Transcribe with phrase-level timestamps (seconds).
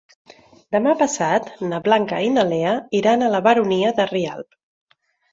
[0.75, 4.57] Demà passat na Blanca i na Lea iran a la Baronia de Rialb.